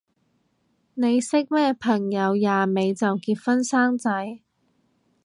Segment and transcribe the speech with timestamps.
[0.95, 4.39] 你識咩朋友廿尾就結婚生仔？